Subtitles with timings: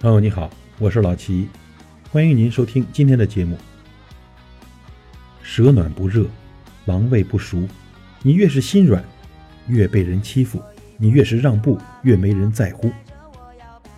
[0.00, 0.48] 朋友你好，
[0.78, 1.48] 我是老齐，
[2.12, 3.58] 欢迎您收听今天的节目。
[5.42, 6.24] 蛇暖不热，
[6.84, 7.66] 狼狈不熟。
[8.22, 9.02] 你越是心软，
[9.66, 10.60] 越被人欺负；
[10.98, 12.92] 你越是让步，越没人在乎。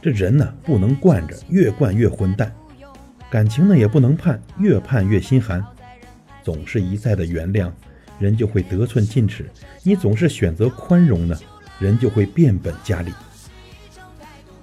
[0.01, 2.48] 这人呢，不能惯着，越惯越混蛋；
[3.30, 5.62] 感情呢，也不能盼，越盼越心寒。
[6.43, 7.71] 总是一再的原谅，
[8.19, 9.45] 人就会得寸进尺；
[9.82, 11.37] 你总是选择宽容呢，
[11.79, 13.12] 人就会变本加厉。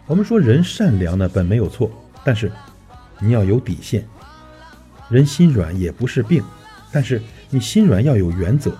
[0.08, 1.92] 我们说人善良呢，本没有错，
[2.24, 2.50] 但是
[3.20, 4.06] 你要有底线。
[5.10, 6.42] 人心软也不是病，
[6.94, 8.74] 但是你心软要有原则，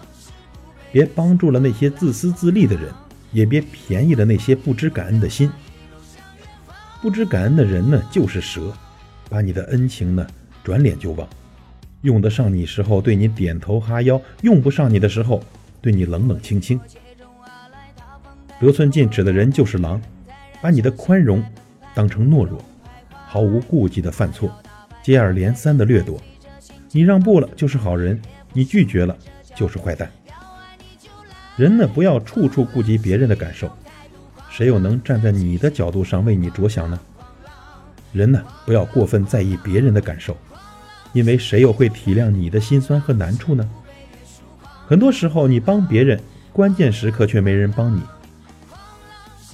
[0.90, 2.90] 别帮助了那些自私自利的人，
[3.34, 5.52] 也别便宜了那些不知感恩的心。
[7.02, 8.72] 不知感恩的人呢，就是蛇，
[9.30, 10.26] 把你的恩情呢
[10.64, 11.28] 转脸就忘，
[12.04, 15.44] 用得上你时候对你点头哈腰，用不上你的时候
[15.82, 16.80] 对你冷冷清清。
[18.62, 20.02] 得寸进尺的人就是狼。
[20.62, 21.44] 把你的宽容
[21.94, 22.64] 当成懦弱，
[23.28, 24.52] 毫无顾忌的犯错，
[25.04, 26.22] 接二连三的掠夺。
[26.92, 28.20] 你让步了就是好人，
[28.54, 29.16] 你拒绝了
[29.56, 30.10] 就是坏蛋。
[31.56, 33.72] 人呢，不要处处顾及别人的感受，
[34.50, 37.00] 谁又能站在你的角度上为你着想呢？
[38.14, 40.36] 人呢，不要过分在意别人的感受，
[41.14, 43.70] 因为谁又会体谅你的心酸和难处呢？
[44.88, 46.20] 很多时候，你帮别人，
[46.54, 48.02] 关键时刻却没人帮你。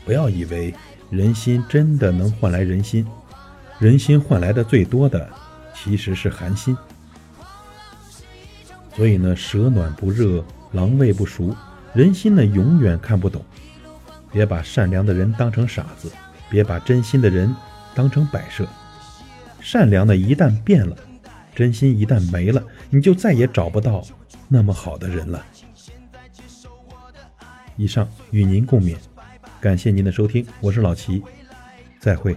[0.06, 0.74] 不要以为。
[1.14, 3.06] 人心真的能换来人心，
[3.78, 5.30] 人心换来的最多的
[5.72, 6.76] 其实是寒心。
[8.96, 11.56] 所以呢，蛇暖不热，狼狈不熟，
[11.94, 13.46] 人心呢永远看不懂。
[14.32, 16.12] 别把善良的人当成傻子，
[16.50, 17.56] 别把真心的人
[17.94, 18.68] 当成摆设。
[19.62, 20.98] 善良的一旦变了，
[21.54, 24.04] 真心一旦没了，你就再也找不到
[24.48, 25.46] 那么好的人了。
[27.78, 28.98] 以上与您共勉。
[29.64, 31.24] 感谢您的收听，我是老齐，
[31.98, 32.36] 再会。